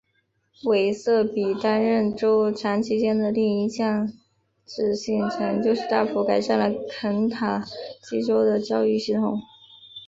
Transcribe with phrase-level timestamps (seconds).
[0.63, 4.15] 韦瑟比担任州长期间的另一项标
[4.65, 7.63] 志性成就是大幅改善了肯塔
[8.01, 9.39] 基州的教育系统。